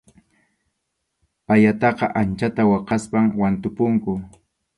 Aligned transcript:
Ayataqa 1.53 2.05
anchata 2.21 2.61
waqaspam 2.71 3.25
wantupunku. 3.41 4.11